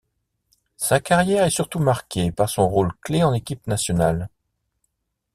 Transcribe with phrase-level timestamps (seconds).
[0.77, 4.29] Sa carrière est surtout marquée par son rôle clé en équipe nationale.